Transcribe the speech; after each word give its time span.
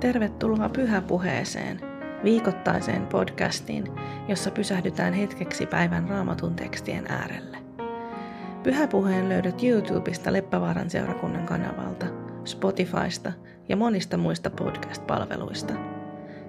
Tervetuloa 0.00 0.68
Pyhäpuheeseen, 0.68 1.80
viikoittaiseen 2.24 3.06
podcastiin, 3.06 3.84
jossa 4.28 4.50
pysähdytään 4.50 5.14
hetkeksi 5.14 5.66
päivän 5.66 6.08
raamatun 6.08 6.54
tekstien 6.54 7.06
äärelle. 7.08 7.58
Pyhäpuheen 8.62 9.28
löydät 9.28 9.62
YouTubesta 9.62 10.32
Leppävaaran 10.32 10.90
seurakunnan 10.90 11.46
kanavalta, 11.46 12.06
Spotifysta 12.44 13.32
ja 13.68 13.76
monista 13.76 14.16
muista 14.16 14.50
podcast-palveluista. 14.50 15.74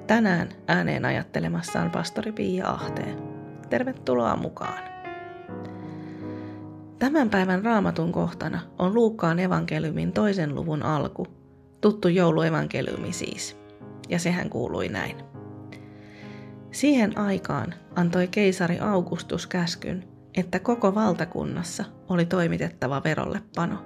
Tänään 0.07 0.49
ääneen 0.68 1.05
ajattelemassa 1.05 1.81
on 1.81 1.91
pastori 1.91 2.31
Pia 2.31 2.68
Ahtee. 2.68 3.15
Tervetuloa 3.70 4.36
mukaan. 4.36 4.83
Tämän 6.99 7.29
päivän 7.29 7.65
raamatun 7.65 8.11
kohtana 8.11 8.61
on 8.79 8.93
Luukkaan 8.93 9.39
evankeliumin 9.39 10.11
toisen 10.11 10.55
luvun 10.55 10.83
alku, 10.83 11.40
tuttu 11.81 12.07
jouluevankeliumi 12.07 13.13
siis, 13.13 13.57
ja 14.09 14.19
sehän 14.19 14.49
kuului 14.49 14.89
näin. 14.89 15.17
Siihen 16.71 17.17
aikaan 17.17 17.73
antoi 17.95 18.27
keisari 18.27 18.79
Augustus 18.79 19.47
käskyn, 19.47 20.04
että 20.37 20.59
koko 20.59 20.95
valtakunnassa 20.95 21.85
oli 22.09 22.25
toimitettava 22.25 23.01
verollepano. 23.04 23.85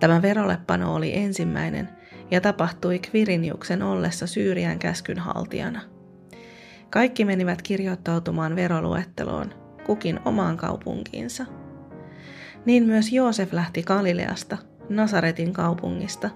Tämä 0.00 0.22
verollepano 0.22 0.94
oli 0.94 1.16
ensimmäinen 1.16 1.88
ja 2.30 2.40
tapahtui 2.40 2.98
Kviriniuksen 2.98 3.82
ollessa 3.82 4.26
Syyrian 4.26 4.78
käskyn 4.78 5.18
haltijana. 5.18 5.80
Kaikki 6.90 7.24
menivät 7.24 7.62
kirjoittautumaan 7.62 8.56
veroluetteloon, 8.56 9.54
kukin 9.86 10.20
omaan 10.24 10.56
kaupunkiinsa– 10.56 11.46
niin 12.64 12.86
myös 12.86 13.12
Joosef 13.12 13.52
lähti 13.52 13.82
Galileasta, 13.82 14.58
Nasaretin 14.88 15.52
kaupungista, 15.52 16.30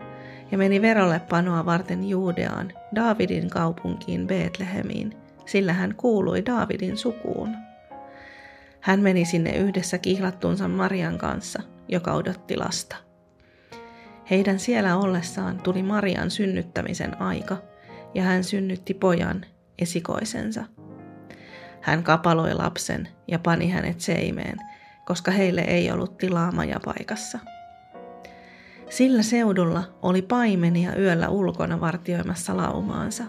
ja 0.50 0.58
meni 0.58 0.82
verolle 0.82 1.20
panoa 1.30 1.64
varten 1.64 2.08
Juudeaan, 2.08 2.72
Daavidin 2.94 3.50
kaupunkiin 3.50 4.26
Betlehemiin, 4.26 5.16
sillä 5.46 5.72
hän 5.72 5.94
kuului 5.94 6.46
Daavidin 6.46 6.96
sukuun. 6.96 7.56
Hän 8.80 9.00
meni 9.00 9.24
sinne 9.24 9.56
yhdessä 9.56 9.98
kihlattuunsa 9.98 10.68
Marian 10.68 11.18
kanssa, 11.18 11.62
joka 11.88 12.12
odotti 12.12 12.56
lasta. 12.56 12.96
Heidän 14.30 14.58
siellä 14.58 14.96
ollessaan 14.96 15.58
tuli 15.58 15.82
Marian 15.82 16.30
synnyttämisen 16.30 17.20
aika, 17.22 17.56
ja 18.14 18.22
hän 18.22 18.44
synnytti 18.44 18.94
pojan, 18.94 19.46
esikoisensa. 19.78 20.64
Hän 21.80 22.02
kapaloi 22.02 22.54
lapsen 22.54 23.08
ja 23.28 23.38
pani 23.38 23.70
hänet 23.70 24.00
seimeen– 24.00 24.56
koska 25.04 25.30
heille 25.30 25.60
ei 25.60 25.90
ollut 25.90 26.18
tilaa 26.18 26.52
majapaikassa. 26.52 27.38
Sillä 28.94 29.22
seudulla 29.22 29.82
oli 30.02 30.22
paimenia 30.22 30.96
yöllä 30.96 31.28
ulkona 31.28 31.80
vartioimassa 31.80 32.56
laumaansa. 32.56 33.24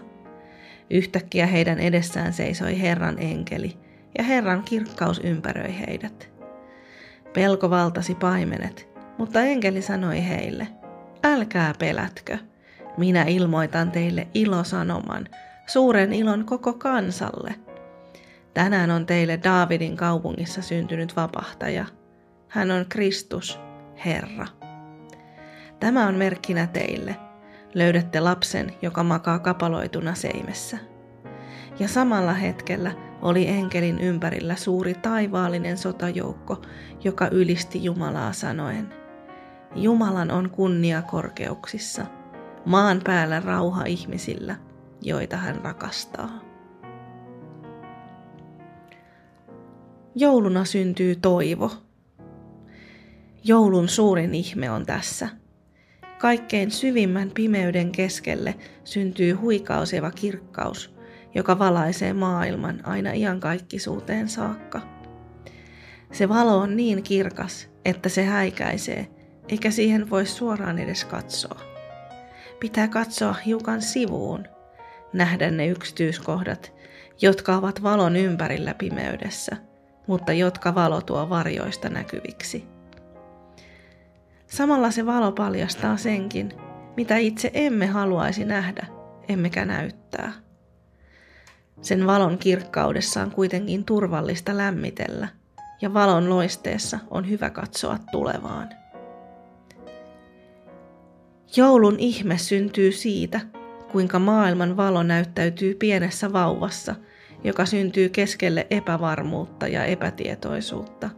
Yhtäkkiä 0.90 1.46
heidän 1.46 1.78
edessään 1.78 2.32
seisoi 2.32 2.80
Herran 2.80 3.16
enkeli, 3.18 3.78
ja 4.18 4.24
Herran 4.24 4.62
kirkkaus 4.62 5.20
ympäröi 5.24 5.74
heidät. 5.86 6.30
Pelko 7.32 7.70
valtasi 7.70 8.14
paimenet, 8.14 8.88
mutta 9.18 9.42
enkeli 9.42 9.82
sanoi 9.82 10.28
heille, 10.28 10.68
älkää 11.24 11.72
pelätkö, 11.78 12.38
minä 12.96 13.22
ilmoitan 13.22 13.90
teille 13.90 14.28
ilosanoman, 14.34 15.28
suuren 15.66 16.12
ilon 16.12 16.44
koko 16.44 16.72
kansalle– 16.72 17.54
Tänään 18.54 18.90
on 18.90 19.06
teille 19.06 19.40
Daavidin 19.44 19.96
kaupungissa 19.96 20.62
syntynyt 20.62 21.16
vapahtaja. 21.16 21.84
Hän 22.48 22.70
on 22.70 22.86
Kristus, 22.88 23.60
Herra. 24.04 24.55
Tämä 25.80 26.06
on 26.06 26.14
merkkinä 26.14 26.66
teille. 26.66 27.16
Löydätte 27.74 28.20
lapsen, 28.20 28.72
joka 28.82 29.02
makaa 29.02 29.38
kapaloituna 29.38 30.14
seimessä. 30.14 30.78
Ja 31.78 31.88
samalla 31.88 32.32
hetkellä 32.32 32.92
oli 33.22 33.48
enkelin 33.48 33.98
ympärillä 33.98 34.56
suuri 34.56 34.94
taivaallinen 34.94 35.78
sotajoukko, 35.78 36.62
joka 37.04 37.28
ylisti 37.32 37.84
Jumalaa 37.84 38.32
sanoen. 38.32 38.94
Jumalan 39.74 40.30
on 40.30 40.50
kunnia 40.50 41.02
korkeuksissa, 41.02 42.06
maan 42.64 43.00
päällä 43.04 43.40
rauha 43.40 43.84
ihmisillä, 43.84 44.56
joita 45.02 45.36
hän 45.36 45.60
rakastaa. 45.64 46.30
Jouluna 50.14 50.64
syntyy 50.64 51.16
toivo. 51.16 51.70
Joulun 53.44 53.88
suurin 53.88 54.34
ihme 54.34 54.70
on 54.70 54.86
tässä. 54.86 55.28
Kaikkein 56.18 56.70
syvimmän 56.70 57.30
pimeyden 57.34 57.92
keskelle 57.92 58.54
syntyy 58.84 59.32
huikauseva 59.32 60.10
kirkkaus, 60.10 60.94
joka 61.34 61.58
valaisee 61.58 62.12
maailman 62.12 62.80
aina 62.86 63.12
iankaikkisuuteen 63.12 64.28
saakka. 64.28 64.80
Se 66.12 66.28
valo 66.28 66.58
on 66.58 66.76
niin 66.76 67.02
kirkas, 67.02 67.68
että 67.84 68.08
se 68.08 68.24
häikäisee, 68.24 69.06
eikä 69.48 69.70
siihen 69.70 70.10
voi 70.10 70.26
suoraan 70.26 70.78
edes 70.78 71.04
katsoa. 71.04 71.60
Pitää 72.60 72.88
katsoa 72.88 73.32
hiukan 73.32 73.82
sivuun, 73.82 74.44
nähdä 75.12 75.50
ne 75.50 75.66
yksityiskohdat, 75.66 76.72
jotka 77.22 77.56
ovat 77.56 77.82
valon 77.82 78.16
ympärillä 78.16 78.74
pimeydessä– 78.74 79.56
mutta 80.06 80.32
jotka 80.32 80.74
valo 80.74 81.00
tuo 81.00 81.28
varjoista 81.28 81.88
näkyviksi. 81.88 82.75
Samalla 84.56 84.90
se 84.90 85.06
valo 85.06 85.32
paljastaa 85.32 85.96
senkin, 85.96 86.52
mitä 86.96 87.16
itse 87.16 87.50
emme 87.54 87.86
haluaisi 87.86 88.44
nähdä, 88.44 88.86
emmekä 89.28 89.64
näyttää. 89.64 90.32
Sen 91.82 92.06
valon 92.06 92.38
kirkkaudessa 92.38 93.22
on 93.22 93.30
kuitenkin 93.30 93.84
turvallista 93.84 94.56
lämmitellä, 94.56 95.28
ja 95.80 95.94
valon 95.94 96.30
loisteessa 96.30 96.98
on 97.10 97.30
hyvä 97.30 97.50
katsoa 97.50 97.98
tulevaan. 98.12 98.68
Joulun 101.56 101.96
ihme 101.98 102.38
syntyy 102.38 102.92
siitä, 102.92 103.40
kuinka 103.92 104.18
maailman 104.18 104.76
valo 104.76 105.02
näyttäytyy 105.02 105.74
pienessä 105.74 106.32
vauvassa– 106.32 106.94
joka 107.44 107.66
syntyy 107.66 108.08
keskelle 108.08 108.66
epävarmuutta 108.70 109.68
ja 109.68 109.84
epätietoisuutta. 109.84 111.10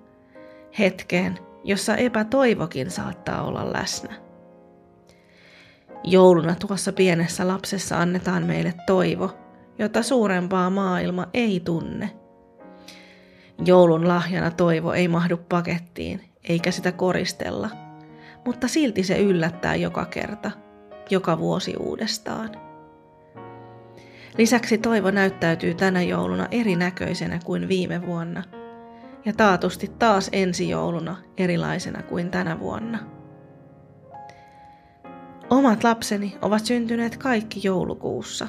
Hetkeen, 0.78 1.38
jossa 1.65 1.97
epätoivokin 1.97 2.91
saattaa 2.91 3.43
olla 3.43 3.73
läsnä. 3.73 4.15
Jouluna 6.05 6.55
tuossa 6.55 6.93
pienessä 6.93 7.49
lapsessa 7.49 8.01
annetaan 8.01 8.47
meille 8.47 8.75
toivo, 8.87 9.31
jota 9.79 10.03
suurempaa 10.03 10.71
maailma 10.71 11.27
ei 11.35 11.61
tunne. 11.61 12.11
Joulun 13.65 14.09
lahjana 14.09 14.51
toivo 14.51 14.93
ei 14.93 15.09
mahdu 15.09 15.37
pakettiin, 15.37 16.21
eikä 16.49 16.71
sitä 16.71 16.93
koristella, 16.93 17.71
mutta 18.45 18.69
silti 18.69 19.03
se 19.03 19.19
yllättää 19.19 19.75
joka 19.75 20.05
kerta, 20.05 20.51
joka 21.11 21.39
vuosi 21.39 21.77
uudestaan. 21.77 22.51
Lisäksi 24.39 24.79
toivo 24.79 25.11
näyttäytyy 25.11 25.75
tänä 25.75 26.03
jouluna 26.03 26.49
erinäköisenä 26.51 27.41
kuin 27.45 27.69
viime 27.69 28.07
vuonna. 28.07 28.43
Ja 29.28 29.34
taatusti 29.34 29.91
taas 29.99 30.28
ensi 30.33 30.69
jouluna 30.69 31.16
erilaisena 31.37 32.03
kuin 32.03 32.31
tänä 32.31 32.61
vuonna. 32.61 32.99
Omat 35.50 35.84
lapseni 35.84 36.37
ovat 36.43 36.65
syntyneet 36.65 37.16
kaikki 37.16 37.61
joulukuussa. 37.62 38.49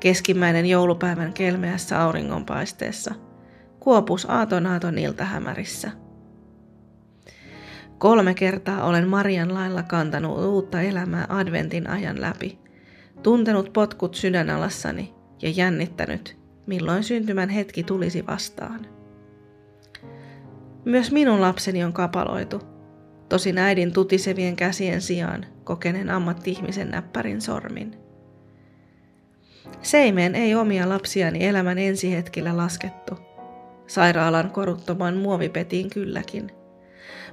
Keskimmäinen 0.00 0.66
joulupäivän 0.66 1.32
kelmeässä 1.32 2.02
auringonpaisteessa. 2.02 3.14
Kuopus 3.80 4.26
aaton 4.30 4.66
aaton 4.66 4.98
iltahämärissä. 4.98 5.90
Kolme 7.98 8.34
kertaa 8.34 8.84
olen 8.84 9.08
Marian 9.08 9.54
lailla 9.54 9.82
kantanut 9.82 10.38
uutta 10.38 10.80
elämää 10.80 11.26
adventin 11.28 11.90
ajan 11.90 12.20
läpi– 12.20 12.58
tuntenut 13.22 13.72
potkut 13.72 14.14
sydänalassani 14.14 15.14
ja 15.42 15.50
jännittänyt, 15.50 16.36
milloin 16.66 17.04
syntymän 17.04 17.48
hetki 17.48 17.82
tulisi 17.82 18.26
vastaan. 18.26 18.93
Myös 20.84 21.12
minun 21.12 21.40
lapseni 21.40 21.84
on 21.84 21.92
kapaloitu, 21.92 22.60
tosin 23.28 23.58
äidin 23.58 23.92
tutisevien 23.92 24.56
käsien 24.56 25.00
sijaan 25.00 25.46
kokeneen 25.64 26.10
ammatti-ihmisen 26.10 26.90
näppärin 26.90 27.40
sormin. 27.40 27.96
Seimeen 29.82 30.34
ei 30.34 30.54
omia 30.54 30.88
lapsiani 30.88 31.46
elämän 31.46 31.78
ensihetkillä 31.78 32.56
laskettu. 32.56 33.14
Sairaalan 33.86 34.50
koruttomaan 34.50 35.16
muovipetiin 35.16 35.90
kylläkin. 35.90 36.50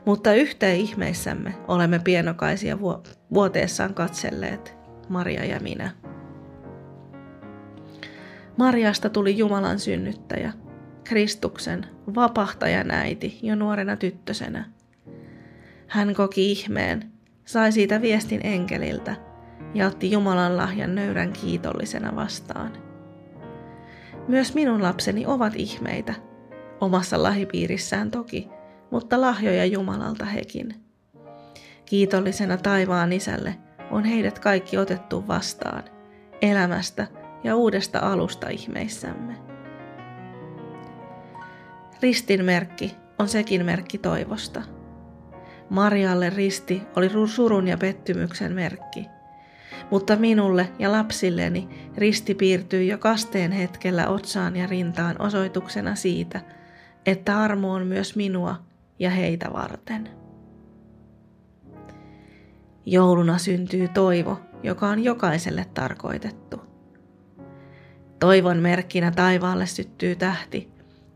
Mutta 0.05 0.33
yhteen 0.33 0.77
ihmeissämme 0.77 1.53
olemme 1.67 1.99
pienokaisia 1.99 2.77
vuoteessaan 3.33 3.93
katselleet– 3.93 4.75
Maria 5.09 5.45
ja 5.45 5.59
minä. 5.59 5.91
Mariasta 8.57 9.09
tuli 9.09 9.37
Jumalan 9.37 9.79
synnyttäjä, 9.79 10.53
Kristuksen 11.03 11.85
vapahtajan 12.15 12.91
äiti 12.91 13.39
jo 13.43 13.55
nuorena 13.55 13.95
tyttösenä. 13.95 14.65
Hän 15.87 16.15
koki 16.15 16.51
ihmeen, 16.51 17.11
sai 17.45 17.71
siitä 17.71 18.01
viestin 18.01 18.41
enkeliltä, 18.43 19.15
ja 19.73 19.87
otti 19.87 20.11
Jumalan 20.11 20.57
lahjan 20.57 20.95
nöyrän 20.95 21.33
kiitollisena 21.33 22.15
vastaan. 22.15 22.71
Myös 24.27 24.53
minun 24.53 24.83
lapseni 24.83 25.25
ovat 25.25 25.53
ihmeitä, 25.55 26.13
omassa 26.81 27.23
lahipiirissään 27.23 28.11
toki, 28.11 28.49
mutta 28.91 29.21
lahjoja 29.21 29.65
Jumalalta 29.65 30.25
hekin. 30.25 30.75
Kiitollisena 31.85 32.57
taivaan 32.57 33.13
isälle 33.13 33.55
on 33.91 34.03
heidät 34.03 34.39
kaikki 34.39 34.77
otettu 34.77 35.27
vastaan, 35.27 35.83
elämästä 36.41 37.07
ja 37.43 37.55
uudesta 37.55 37.99
alusta 37.99 38.49
ihmeissämme. 38.49 39.50
Ristin 42.01 42.45
merkki 42.45 42.95
on 43.19 43.27
sekin 43.27 43.65
merkki 43.65 43.97
toivosta. 43.97 44.61
Marialle 45.69 46.29
risti 46.29 46.81
oli 46.95 47.09
surun 47.27 47.67
ja 47.67 47.77
pettymyksen 47.77 48.53
merkki, 48.53 49.07
mutta 49.91 50.15
minulle 50.15 50.71
ja 50.79 50.91
lapsilleni 50.91 51.67
risti 51.97 52.35
piirtyi 52.35 52.87
jo 52.87 52.97
kasteen 52.97 53.51
hetkellä 53.51 54.07
otsaan 54.07 54.55
ja 54.55 54.67
rintaan 54.67 55.21
osoituksena 55.21 55.95
siitä, 55.95 56.41
että 57.05 57.39
armo 57.39 57.73
on 57.73 57.87
myös 57.87 58.15
minua 58.15 58.55
ja 58.99 59.09
heitä 59.09 59.49
varten. 59.53 60.09
Jouluna 62.85 63.37
syntyy 63.37 63.87
toivo, 63.87 64.39
joka 64.63 64.87
on 64.87 65.03
jokaiselle 65.03 65.65
tarkoitettu. 65.73 66.61
Toivon 68.19 68.57
merkkinä 68.57 69.11
taivaalle 69.11 69.65
syttyy 69.65 70.15
tähti, 70.15 70.71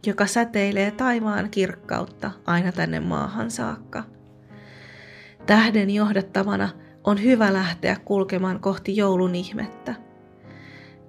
joka 0.07 0.25
säteilee 0.25 0.91
taivaan 0.91 1.49
kirkkautta 1.49 2.31
aina 2.45 2.71
tänne 2.71 2.99
maahan 2.99 3.51
saakka. 3.51 4.03
Tähden 5.45 5.89
johdattamana 5.89 6.69
on 7.03 7.23
hyvä 7.23 7.53
lähteä 7.53 7.97
kulkemaan 8.05 8.59
kohti 8.59 8.95
joulun 8.95 9.35
ihmettä, 9.35 9.95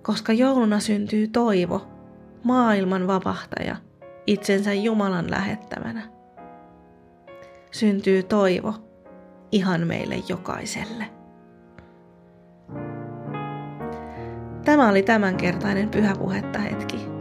koska 0.02 0.32
jouluna 0.32 0.80
syntyy 0.80 1.28
toivo, 1.28 1.86
maailman 2.44 3.06
vapahtaja, 3.06 3.76
itsensä 4.26 4.72
Jumalan 4.72 5.30
lähettämänä. 5.30 6.02
Syntyy 7.70 8.22
toivo 8.22 8.74
ihan 9.52 9.86
meille 9.86 10.16
jokaiselle. 10.28 11.06
Tämä 14.64 14.88
oli 14.88 15.02
tämänkertainen 15.02 15.88
pyhäpuhetta 15.88 16.58
hetki. 16.58 17.15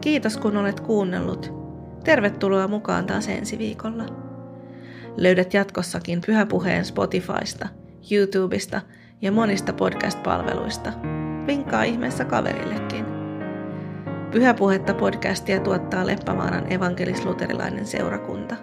Kiitos 0.00 0.36
kun 0.36 0.56
olet 0.56 0.80
kuunnellut. 0.80 1.52
Tervetuloa 2.04 2.68
mukaan 2.68 3.06
taas 3.06 3.28
ensi 3.28 3.58
viikolla. 3.58 4.04
Löydät 5.16 5.54
jatkossakin 5.54 6.20
pyhäpuheen 6.26 6.84
Spotifysta, 6.84 7.68
YouTubesta 8.10 8.80
ja 9.22 9.32
monista 9.32 9.72
podcast-palveluista. 9.72 10.92
Vinkkaa 11.46 11.82
ihmeessä 11.82 12.24
kaverillekin. 12.24 13.04
Pyhäpuhetta 14.30 14.94
podcastia 14.94 15.60
tuottaa 15.60 16.06
Leppävaaran 16.06 16.72
evankelisluterilainen 16.72 17.86
seurakunta. 17.86 18.56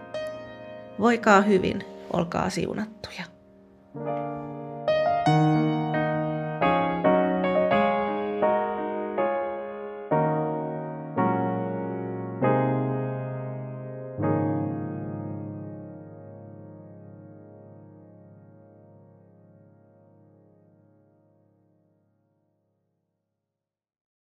Voikaa 1.00 1.42
hyvin, 1.42 1.84
olkaa 2.14 2.50
siunattuja. 2.50 3.24
thank 3.94 4.08
you 4.08 4.37